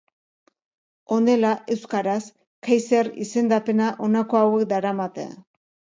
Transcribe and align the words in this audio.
Honela, 1.15 1.51
euskaraz, 1.75 2.25
kaiser 2.69 3.11
izendapena 3.27 3.93
honako 4.07 4.41
hauek 4.45 4.69
daramate. 4.73 5.29